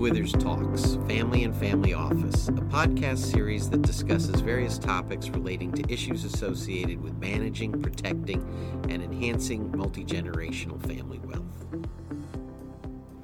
[0.00, 5.92] Withers Talks Family and Family Office, a podcast series that discusses various topics relating to
[5.92, 8.40] issues associated with managing, protecting,
[8.88, 11.66] and enhancing multi generational family wealth.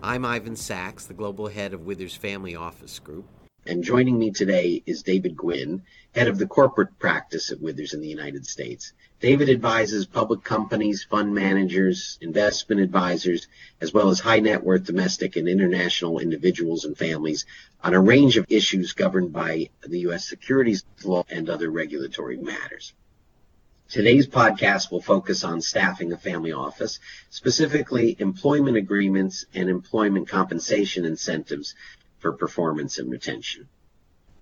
[0.02, 3.26] I'm Ivan Sacks, the global head of Withers Family Office Group.
[3.68, 5.82] And joining me today is David Gwynn,
[6.14, 8.92] head of the corporate practice at Withers in the United States.
[9.18, 13.48] David advises public companies, fund managers, investment advisors,
[13.80, 17.44] as well as high net worth domestic and international individuals and families
[17.82, 20.28] on a range of issues governed by the U.S.
[20.28, 22.92] securities law and other regulatory matters.
[23.88, 31.04] Today's podcast will focus on staffing a family office, specifically employment agreements and employment compensation
[31.04, 31.74] incentives
[32.18, 33.68] for performance and retention.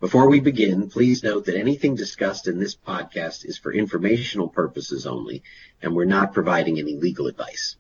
[0.01, 5.07] Before we begin, please note that anything discussed in this podcast is for informational purposes
[5.07, 5.43] only,
[5.81, 7.77] and we're not providing any legal advice.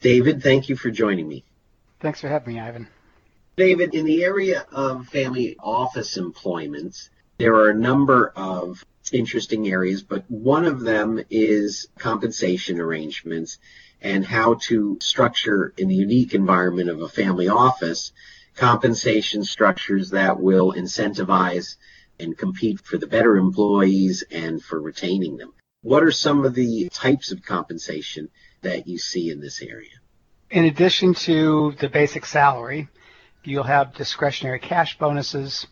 [0.00, 1.44] David, thank you for joining me.
[2.00, 2.88] Thanks for having me, Ivan.
[3.56, 10.02] David, in the area of family office employments, there are a number of interesting areas,
[10.02, 13.58] but one of them is compensation arrangements
[14.00, 18.12] and how to structure in the unique environment of a family office
[18.56, 21.76] compensation structures that will incentivize
[22.18, 25.52] and compete for the better employees and for retaining them.
[25.82, 28.30] What are some of the types of compensation
[28.62, 29.90] that you see in this area?
[30.50, 32.88] In addition to the basic salary,
[33.42, 35.66] you'll have discretionary cash bonuses,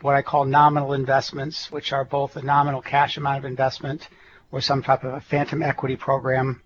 [0.00, 4.08] what I call nominal investments, which are both a nominal cash amount of investment
[4.50, 6.60] or some type of a phantom equity program,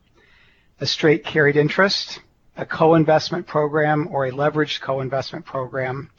[0.80, 2.20] a straight carried interest,
[2.60, 6.10] a co-investment program or a leveraged co-investment program.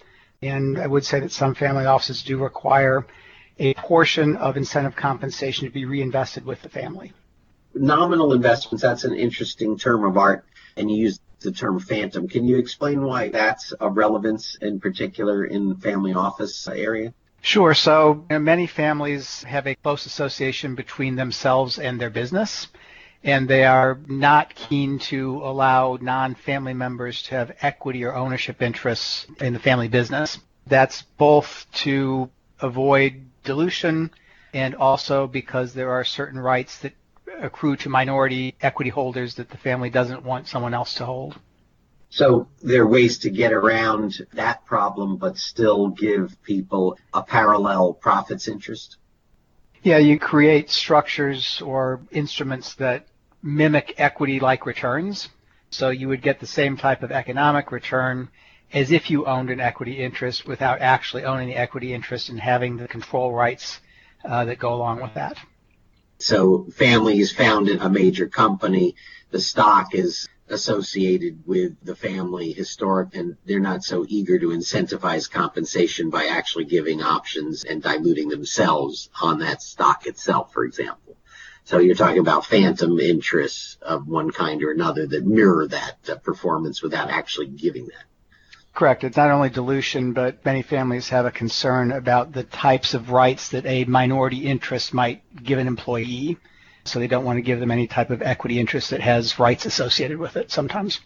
[0.41, 3.05] And I would say that some family offices do require
[3.59, 7.13] a portion of incentive compensation to be reinvested with the family.
[7.75, 10.43] Nominal investments, that's an interesting term of art,
[10.75, 12.27] and you use the term phantom.
[12.27, 17.13] Can you explain why that's of relevance in particular in the family office area?
[17.41, 17.75] Sure.
[17.75, 22.67] So you know, many families have a close association between themselves and their business
[23.23, 29.27] and they are not keen to allow non-family members to have equity or ownership interests
[29.39, 30.39] in the family business.
[30.67, 32.29] That's both to
[32.59, 34.11] avoid dilution
[34.53, 36.93] and also because there are certain rights that
[37.39, 41.39] accrue to minority equity holders that the family doesn't want someone else to hold.
[42.09, 47.93] So there are ways to get around that problem but still give people a parallel
[47.93, 48.97] profits interest?
[49.83, 53.07] Yeah, you create structures or instruments that
[53.41, 55.29] mimic equity-like returns.
[55.69, 58.29] So you would get the same type of economic return
[58.73, 62.77] as if you owned an equity interest without actually owning the equity interest and having
[62.77, 63.79] the control rights
[64.23, 65.37] uh, that go along with that.
[66.19, 68.95] So family is founded a major company.
[69.31, 75.31] The stock is associated with the family historic and they're not so eager to incentivize
[75.31, 81.15] compensation by actually giving options and diluting themselves on that stock itself, for example.
[81.63, 86.15] So you're talking about phantom interests of one kind or another that mirror that uh,
[86.15, 88.03] performance without actually giving that.
[88.73, 89.03] Correct.
[89.03, 93.49] It's not only dilution, but many families have a concern about the types of rights
[93.49, 96.37] that a minority interest might give an employee.
[96.85, 99.65] So they don't want to give them any type of equity interest that has rights
[99.65, 100.99] associated with it sometimes.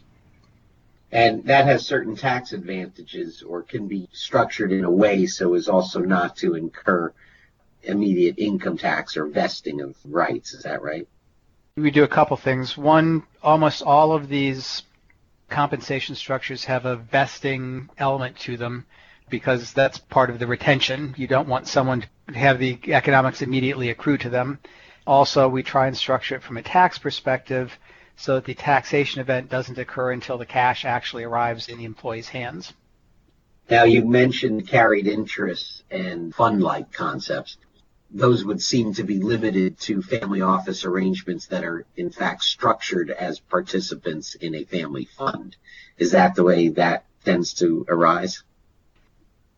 [1.12, 5.68] And that has certain tax advantages or can be structured in a way so as
[5.68, 7.14] also not to incur
[7.86, 10.54] immediate income tax or vesting of rights.
[10.54, 11.08] Is that right?
[11.78, 12.78] We do a couple things.
[12.78, 14.84] One, almost all of these
[15.50, 18.86] compensation structures have a vesting element to them
[19.30, 21.14] because that's part of the retention.
[21.18, 24.60] You don't want someone to have the economics immediately accrue to them.
[25.08, 27.78] Also, we try and structure it from a tax perspective
[28.16, 32.30] so that the taxation event doesn't occur until the cash actually arrives in the employee's
[32.30, 32.74] hands.
[33.70, 37.58] Now, you mentioned carried interest and fund like concepts
[38.16, 43.12] those would seem to be limited to family office arrangements that are in fact structured
[43.12, 45.58] as participants in a family fund.
[45.98, 48.42] Is that the way that tends to arise?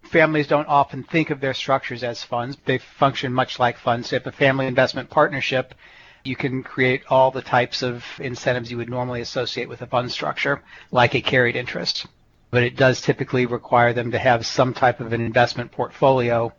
[0.01, 2.57] Families don't often think of their structures as funds.
[2.65, 4.11] They function much like funds.
[4.11, 5.75] If a family investment partnership,
[6.23, 10.11] you can create all the types of incentives you would normally associate with a fund
[10.11, 12.07] structure, like a carried interest.
[12.49, 16.51] But it does typically require them to have some type of an investment portfolio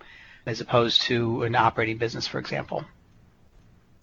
[0.48, 2.82] as opposed to an operating business, for example.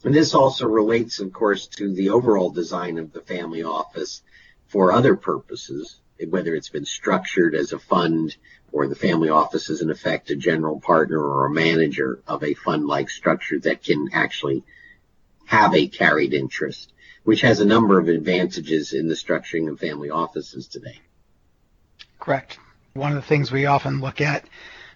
[0.03, 4.21] And this also relates, of course, to the overall design of the family office
[4.67, 5.99] for other purposes,
[6.29, 8.37] whether it's been structured as a fund
[8.71, 12.53] or the family office is in effect a general partner or a manager of a
[12.53, 14.63] fund-like structure that can actually
[15.45, 16.93] have a carried interest,
[17.23, 20.99] which has a number of advantages in the structuring of family offices today.
[22.19, 22.59] Correct.
[22.93, 24.49] One of the things we often look at, in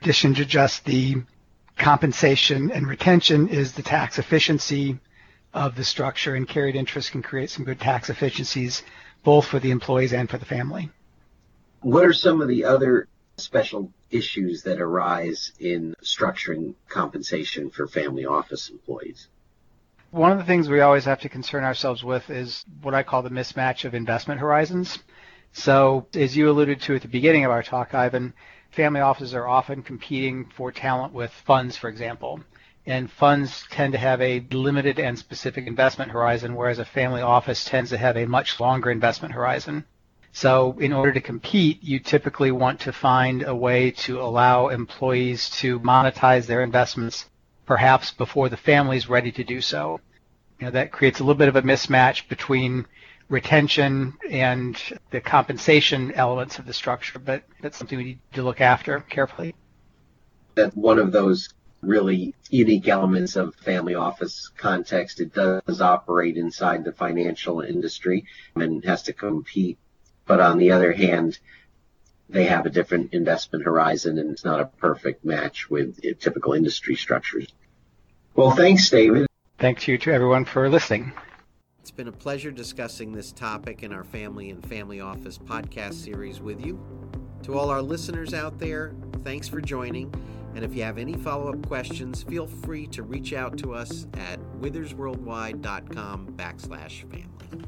[0.03, 1.23] addition to just the
[1.79, 4.99] compensation and retention, is the tax efficiency
[5.53, 8.83] of the structure, and carried interest can create some good tax efficiencies
[9.23, 10.89] both for the employees and for the family.
[11.81, 18.25] What are some of the other special issues that arise in structuring compensation for family
[18.25, 19.27] office employees?
[20.11, 23.21] One of the things we always have to concern ourselves with is what I call
[23.21, 24.99] the mismatch of investment horizons.
[25.51, 28.33] So, as you alluded to at the beginning of our talk, Ivan,
[28.71, 32.41] family offices are often competing for talent with funds, for example.
[32.85, 37.65] And funds tend to have a limited and specific investment horizon, whereas a family office
[37.65, 39.85] tends to have a much longer investment horizon.
[40.31, 45.49] So in order to compete, you typically want to find a way to allow employees
[45.61, 47.25] to monetize their investments
[47.65, 49.99] perhaps before the family is ready to do so.
[50.59, 52.85] You know, that creates a little bit of a mismatch between
[53.29, 54.77] retention and
[55.11, 59.55] the compensation elements of the structure, but that's something we need to look after carefully.
[60.55, 61.49] That one of those
[61.81, 65.21] really unique elements of family office context.
[65.21, 69.77] It does operate inside the financial industry and has to compete
[70.29, 71.39] but on the other hand,
[72.29, 76.95] they have a different investment horizon and it's not a perfect match with typical industry
[76.95, 77.47] structures.
[78.35, 79.25] Well, thanks, David.
[79.57, 81.13] Thanks you to everyone for listening.
[81.89, 86.39] It's been a pleasure discussing this topic in our Family and Family Office podcast series
[86.39, 86.79] with you.
[87.41, 88.93] To all our listeners out there,
[89.23, 90.13] thanks for joining.
[90.53, 94.05] And if you have any follow up questions, feel free to reach out to us
[94.13, 97.65] at withersworldwide.com backslash family.